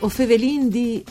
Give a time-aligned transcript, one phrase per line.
[0.00, 1.04] O Fevelin di...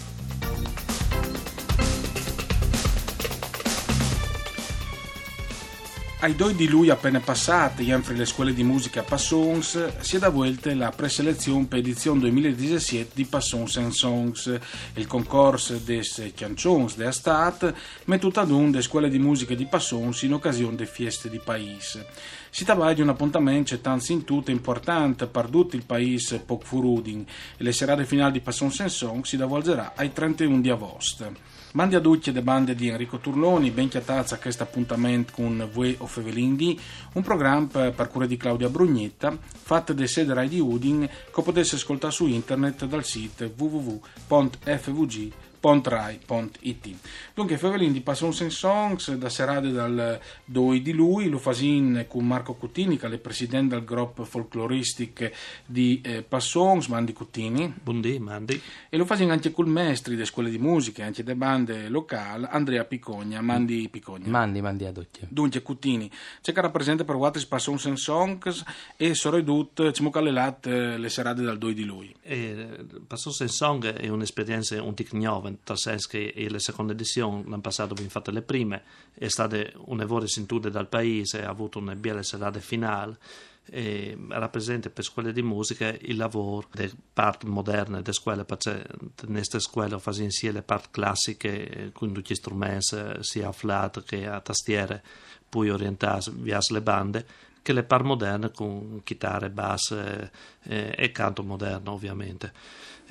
[6.24, 10.30] Ai due di lui appena passati, entre le scuole di musica Passons, si è da
[10.30, 14.58] volte la preselezione per edizione 2017 di Passons and Songs,
[14.94, 17.74] il concorso des canzons de Stat,
[18.06, 22.08] mettuto ad un delle scuole di musica di Passons in occasione delle feste di paese.
[22.50, 27.26] Si tratta di un appuntamento tanto in tutto importante per tutto il paese poc furudin
[27.58, 31.53] e le serate finali di Passons and Songs si svolgerà ai 31 di agosto.
[31.74, 35.96] Mandi a tutti le bande di Enrico Turloni, ben chiatazza a questo appuntamento con Vue
[35.98, 36.80] o Fevelindi,
[37.14, 41.76] un programma per cura di Claudia Brugnetta, fatto da sede Rai di Udin, che potesse
[41.76, 46.96] ascoltare su internet dal sito www.fvg.com pontrai.it.
[47.34, 52.28] Dunque, Fevelin di Passon Sen Songs, da serate dal 2 di lui, lo fasin con
[52.28, 55.32] Marco Cuttini, che è il presidente del gruppo folcloristic
[55.66, 57.74] di eh, Passons, Mandi Cuttini.
[57.82, 58.62] Buondì, Mandi.
[58.90, 62.84] E lo fasin anche col maestri delle scuole di musica, anche delle bande locali, Andrea
[62.84, 64.28] Picogna, Mandi Picogna.
[64.28, 65.28] Mandi, Mandi ad occhio.
[65.30, 66.12] Dunque, Cuttini,
[66.42, 68.66] c'è che rappresenta per Wattis Passon Sen Songs
[68.98, 72.14] e Soredut, ci mucalelat le serate dal 2 di lui.
[72.22, 77.62] E, Passon Sen Song è un'esperienza un tic nuova, senso che la seconda edizione l'anno
[77.62, 78.84] passato abbiamo fatto le prime,
[79.14, 83.18] è stata un'evore sintude dal paese, ha avuto una bella serata finale
[83.66, 88.86] e rappresenta per scuole di musica il lavoro delle parti moderne delle scuole, perché
[89.26, 94.28] queste scuole fa insieme le parti classiche con tutti gli strumenti, sia a flat che
[94.28, 95.04] a tastiere,
[95.48, 97.26] poi orientate verso le bande,
[97.62, 100.32] che le parti moderne con chitarre, basse
[100.64, 102.52] eh, e canto moderno ovviamente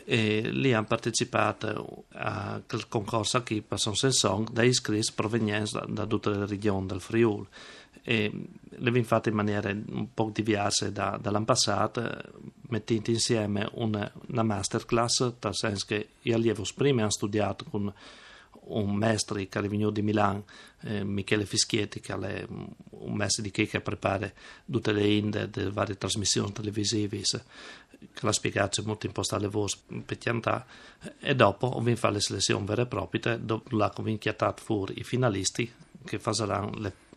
[0.04, 6.06] e lì hanno partecipato al concorso qui per Son Song da iscritti provenienti da, da
[6.06, 7.46] tutte le regioni del Friuli.
[8.04, 8.32] E
[8.68, 12.02] le abbiamo fatte in maniera un po' diversa da, dall'anno passato
[12.68, 17.92] mettendo insieme una, una masterclass nel senso che gli allievi prima hanno studiato con
[18.64, 20.44] un maestro è venuto di Milano,
[20.82, 24.30] eh, Michele Fischietti, che è un maestro di chi che prepara
[24.70, 30.18] tutte le inde delle varie trasmissioni televisive, che l'ha spiegato molto impostare le voci per
[30.18, 30.64] piantare,
[31.20, 35.70] e dopo ho fatto le selezioni vere e proprie, dopo l'ha chiatato fuori i finalisti
[36.04, 37.11] che faranno le 31,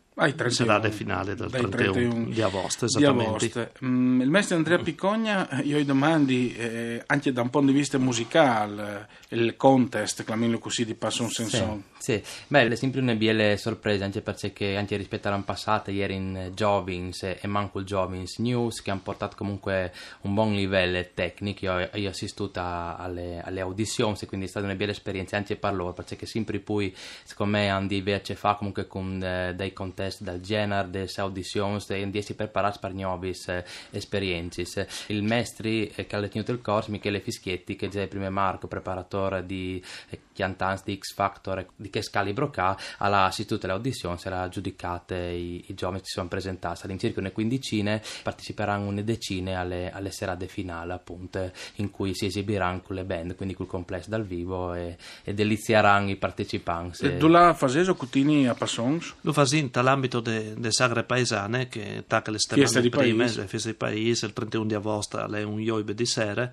[0.48, 3.48] serata finale del 31, 31 di agosto, esattamente.
[3.48, 3.86] Di agosto.
[3.86, 7.98] Mm, il maestro Andrea Picogna, io gli domandi eh, anche da un punto di vista
[7.98, 11.84] musicale, il contest, chiamiamolo così, di Passon Senson.
[11.98, 12.24] Sì, sì.
[12.48, 17.24] beh, è sempre una bella sorpresa, anche perché anche rispetto all'anno passato, ieri in Jovins
[17.24, 22.08] e manco il Jovins News, che hanno portato comunque un buon livello tecnico, io, io
[22.08, 26.26] ho assistito alle, alle audizioni, quindi è stata una bella esperienza anche per loro, perché
[26.26, 26.96] sempre poi,
[27.26, 31.80] secondo me, hanno invece fa comunque con eh, dei contest test del genere, delle audizioni,
[31.88, 34.88] di essere preparati per nuove eh.
[35.08, 38.30] Il maestri eh, che ha tenuto il corso, Michele Fischietti, che è già il primo
[38.30, 43.74] marco preparatore di eh, chiantanze di X Factor, di che scalibro ha, alla tutte le
[43.74, 46.82] audizioni, sarà giudicate i, i giovani che si sono presentati.
[46.84, 52.82] All'incirca una quindicina parteciperanno una decina alle, alle serate finali, appunto, in cui si esibiranno
[52.82, 57.06] con le band, quindi col complesso dal vivo e, e delizieranno i partecipanti.
[57.06, 59.16] E tu la faseso Cutini a Passons?
[59.22, 63.76] Lo fasin nell'ambito delle de sagre paesane che tacca le settimane prime, le feste di
[63.76, 66.52] paese, il 31 di agosto alle un ioibe di sera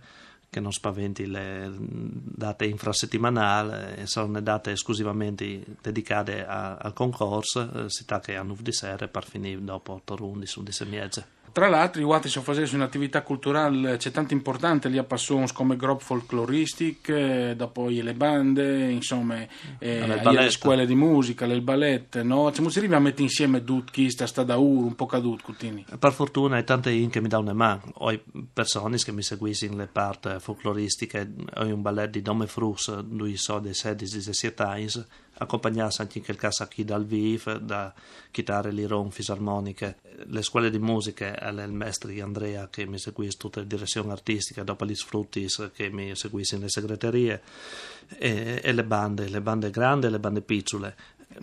[0.49, 8.39] che non spaventi le date infrasettimanali, sono date esclusivamente dedicate al concorso, eh, si tacca
[8.39, 11.41] a 9 di sera per finire dopo 8 rundi su di semiezze.
[11.53, 15.77] Tra l'altro, i Guati sono facendo un'attività culturale, c'è tanto importante lì a Passons come
[15.77, 19.47] gruppo folcloristic, eh, dopo le bande, insomma,
[19.79, 22.51] eh, le scuole di musica, le ballet, no?
[22.51, 25.85] Cioè, si arriva a mettere insieme tutti, sta da ur, un po' caduto, Cutini.
[25.99, 28.19] Per fortuna, hai tante in che mi danno una mano, ho
[28.51, 33.59] persone che mi seguiscono le parti folcloristiche, ho un ballet di Dome Frus, lui so
[33.59, 34.89] dei 16-17 anni,
[35.35, 37.93] accompagnarsi anche caso qui dal VIF, da
[38.31, 43.67] chitarre, liron, fisarmoniche, le scuole di musica, il maestro Andrea che mi seguisce tutta la
[43.67, 47.43] direzione artistica, dopo gli sfruttis che mi seguisce nelle segreterie
[48.19, 50.95] e, e, le bande, le bande grandi e le bande piccole.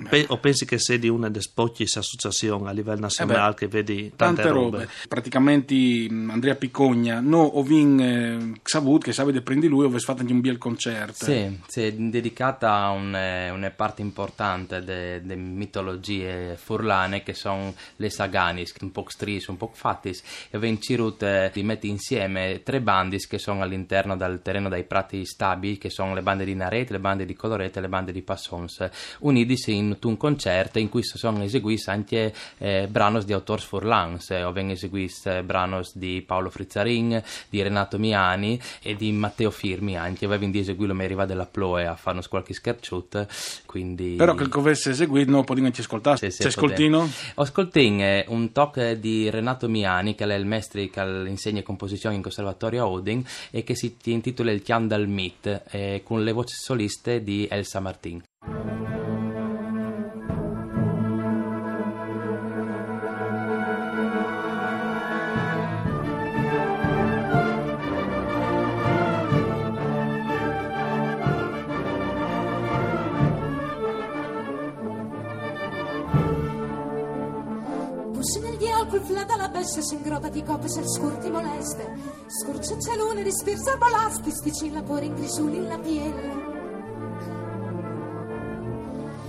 [0.10, 3.56] Pe- o pensi che sia di una delle poche associazioni a livello nazionale eh beh,
[3.56, 4.78] che vedi tante, tante robe.
[4.78, 4.90] robe.
[5.08, 5.76] Praticamente
[6.10, 10.42] Andrea Picogna, no, ho vin eh, saputo che sapete prendi lui, ho fatto anche un
[10.42, 11.26] bel concerto.
[11.26, 18.10] Sì, sì, dedicata a un, eh, una parte importante delle mitologie furlane che sono le
[18.10, 23.28] saganis, un po' stris, un po' fattis, e cercato eh, di mettere insieme tre bandis
[23.28, 27.00] che sono all'interno del terreno dei prati stabi, che sono le bande di Narete, le
[27.00, 28.90] bande di Colorete e le bande di Passons,
[29.20, 34.44] uniti in un concerto in cui sono eseguiti anche eh, brani di autori furlans, eh,
[34.44, 40.26] vengono eseguiti eh, brani di Paolo Frizzarin, di Renato Miani e di Matteo Firmi anche,
[40.26, 43.28] avevo di eseguire mi arriva della Ploe a fare qualche scherciut,
[43.66, 44.16] quindi...
[44.16, 47.10] Però che il covesse eseguito non ci ascoltasse, sì, c'è ascoltino?
[47.36, 52.22] Ascoltin è un talk di Renato Miani che è il maestro che insegna composizione in
[52.22, 56.56] conservatorio a Odin e che si intitola Il Chian dal Mit eh, con le voci
[56.56, 58.89] soliste di Elsa Martin.
[79.60, 81.94] Pesce s'ingroda di coppe se scurti moleste.
[82.28, 86.48] Scurce cielone di spirza balasti, sticilla pure in grisuli la pielle.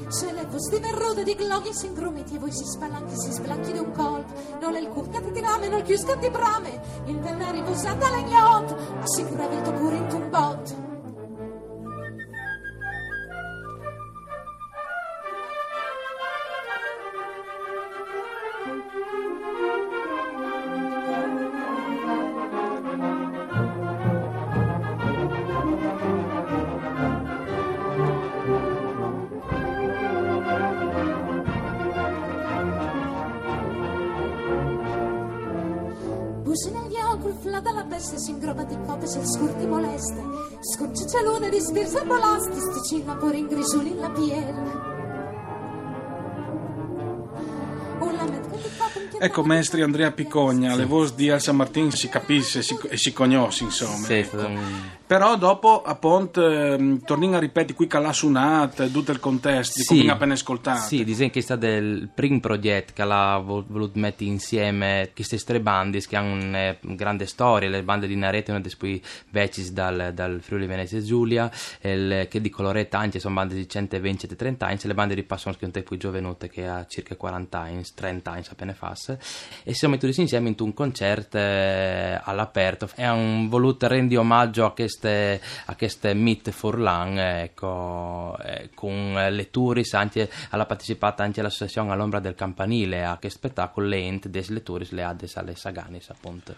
[0.07, 3.79] Se le vosti verrude di gloghi si ingrumiti e voi si spalanchi, si sblanchi di
[3.79, 4.33] un colpo.
[4.61, 6.81] Non è il curcate di rame, non il chiusca di brame.
[7.07, 10.80] Il penna riposata legnot, ma si gravelto pure in tumbot.
[38.11, 40.21] Se si ingroba di coppe se scurti moleste
[40.61, 44.90] scorci cialone di spirsa bolasti sticilla pure in grisuli la pielle
[49.23, 50.79] Ecco, maestri Andrea Picogna, sì.
[50.79, 54.07] le voci di Elsa Martin si capisce si, e si conosce, insomma.
[54.07, 54.49] Sì, ecco.
[55.07, 59.99] Però dopo, appunto, eh, torniamo a ripetere qui che l'ha suonato, tutto il contesto sì,
[59.99, 60.87] come appena ascoltato.
[60.87, 65.61] Sì, disegno che è stato il primo progetto che l'ha voluto mettere insieme queste tre
[65.61, 70.13] bande che hanno una grande storia, le bande di Narete, una delle poi vecchie dal,
[70.15, 71.51] dal Friuli Venezia Giulia,
[71.83, 75.25] il, che di Coloretta anche sono bande di 120 e 30 anni, le bande di
[75.25, 78.73] Passons che è un tempo giovanute che ha circa 40 anni, 30 anni appena
[79.63, 82.89] e siamo tutti insieme in un concerto eh, all'aperto.
[82.95, 89.51] È un voluto rendi omaggio a queste, a queste Meet Furlan ecco, eh, con le
[89.51, 94.63] turis anche alla partecipato anche l'associazione all'ombra del campanile a che spettacolo l'ent des le
[94.63, 96.55] turis le ades alle Saganis appunto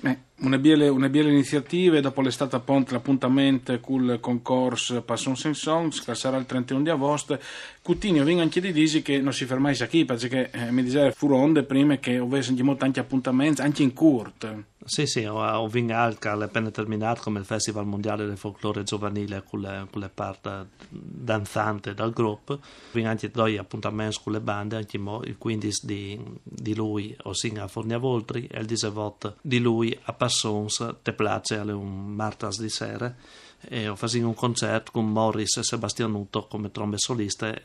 [0.00, 5.60] Beh, una bella, una bella iniziativa, dopo l'estate appunto l'appuntamento con il concorso Passion Sense
[5.60, 7.38] Songs, che sarà il 31 di agosto.
[7.82, 11.64] Cutinio, venga anche di dire che non si fermasse qui, perché eh, mi diceva furonde
[11.64, 14.64] prima che avessimo tanti appuntamenti, anche in curto.
[14.88, 15.22] Sì, sì,
[15.68, 20.08] vinto anche appena terminato come il Festival Mondiale del Folklore Giovanile con le, con le
[20.08, 20.48] parti
[20.88, 22.54] danzanti del gruppo.
[22.54, 22.60] Ho
[22.92, 27.68] vinto anche due appuntamenti con le bande, anche il 15 di, di lui, ossia a
[27.68, 33.14] Forniavoltri, e il 18 di lui a Passons, te place alle un martas di sera.
[33.60, 37.62] E ho fatto un concerto con Morris e Sebastianuto come trombe soliste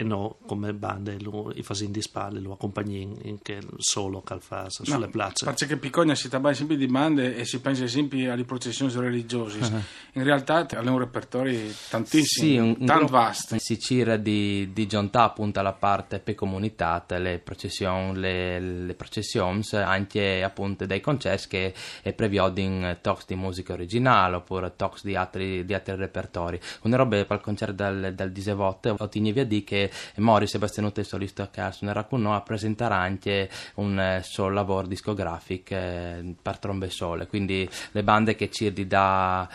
[0.00, 1.18] e no come bande
[1.54, 5.66] i fasin di spalle lo accompagni in, in che solo calfas sulle no, piazze perché
[5.66, 9.58] che Picogna si tratta sempre di bande e si pensa sempre alle processioni religiose.
[9.58, 9.82] Uh-huh.
[10.14, 13.58] in realtà ha un repertorio tantissimo sì, un, tanto un vasto.
[13.58, 19.62] si cira di, di giunta appunto alla parte per comunità le processioni le, le processioni
[19.72, 22.28] anche appunto dei concerti che è previsto
[22.60, 26.58] in talks di musica originale oppure talks di altri, di altri repertori.
[26.82, 31.10] Una roba per il concerto dal, dal Disevotte ho via di che Morris Sebastiano Testo
[31.10, 36.58] solista Carson era con noi a presentare anche un eh, suo lavoro discografico eh, per
[36.58, 39.48] trombe sole quindi le bande che ci di dà,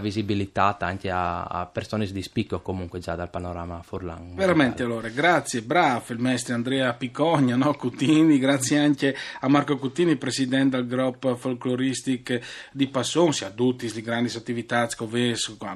[0.00, 5.62] visibilità anche a, a, persone di spicco comunque già dal panorama Furlan veramente allora grazie
[5.62, 7.74] bravo il maestro Andrea Picogna no?
[7.74, 12.40] Cutini grazie anche a Marco Cutini presidente del gruppo folcloristic
[12.72, 14.88] di Passon si ha tutti le grandi attività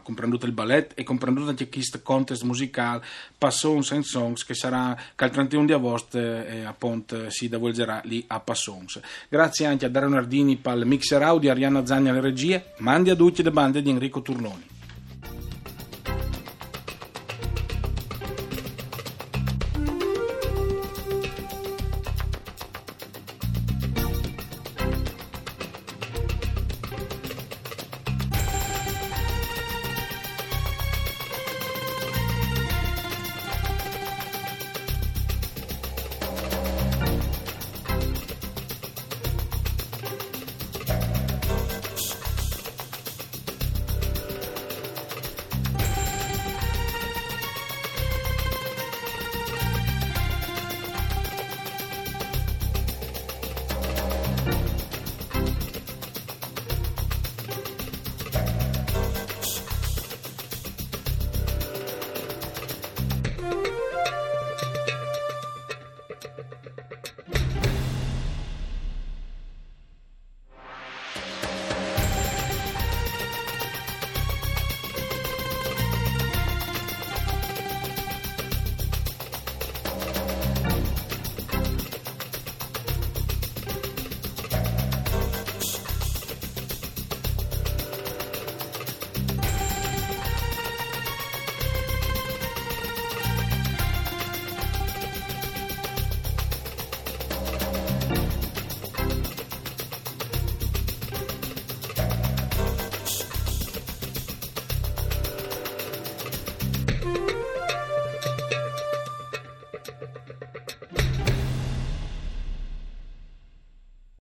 [0.02, 3.02] comprendute il ballet e comprendute anche questo contest musicale
[3.36, 8.24] Passon and Songs che sarà che il 31 di agosto eh, appunto si svolgerà lì
[8.26, 9.00] a Passons.
[9.28, 13.16] Grazie anche a Dario Nardini per il mixer audio, Arianna Zagna alle regie, mandi a
[13.16, 14.73] tutti le bande di Enrico Turnoni.